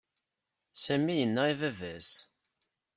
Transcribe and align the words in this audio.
Sami 0.83 1.13
yenna 1.19 1.41
i 1.51 1.53
baba-s. 1.59 2.11